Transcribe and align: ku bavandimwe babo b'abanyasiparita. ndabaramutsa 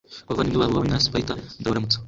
ku 0.25 0.29
bavandimwe 0.31 0.63
babo 0.63 0.73
b'abanyasiparita. 0.75 1.33
ndabaramutsa 1.59 1.97